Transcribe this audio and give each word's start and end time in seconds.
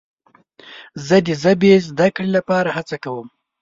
زه 1.07 1.17
د 1.25 1.27
ژبې 1.41 1.73
زده 1.87 2.07
کړې 2.15 2.29
لپاره 2.37 2.69
هڅه 2.77 2.95
کوم. 3.03 3.27